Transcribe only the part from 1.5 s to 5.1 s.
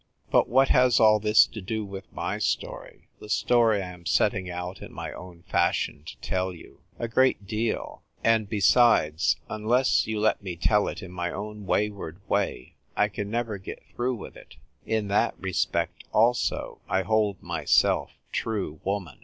do with my story— the story I am setting out in